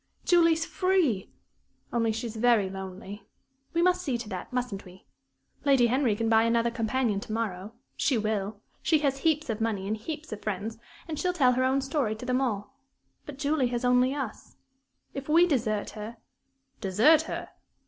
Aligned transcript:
"Julie's 0.25 0.65
free! 0.65 1.29
Only 1.93 2.11
she's 2.11 2.35
very 2.35 2.71
lonely. 2.71 3.27
We 3.71 3.83
must 3.83 4.01
see 4.01 4.17
to 4.17 4.29
that, 4.29 4.51
mustn't 4.51 4.83
we? 4.83 5.05
Lady 5.63 5.85
Henry 5.85 6.15
can 6.15 6.27
buy 6.27 6.41
another 6.41 6.71
companion 6.71 7.19
to 7.19 7.31
morrow 7.31 7.73
she 7.95 8.17
will. 8.17 8.59
She 8.81 8.97
has 9.05 9.19
heaps 9.19 9.47
of 9.47 9.61
money 9.61 9.87
and 9.87 9.95
heaps 9.95 10.31
of 10.31 10.41
friends, 10.41 10.79
and 11.07 11.19
she'll 11.19 11.33
tell 11.33 11.51
her 11.51 11.63
own 11.63 11.81
story 11.81 12.15
to 12.15 12.25
them 12.25 12.41
all. 12.41 12.73
But 13.27 13.37
Julie 13.37 13.67
has 13.67 13.85
only 13.85 14.11
us. 14.15 14.55
If 15.13 15.29
we 15.29 15.45
desert 15.45 15.91
her" 15.91 16.17
"Desert 16.81 17.21
her!" 17.29 17.49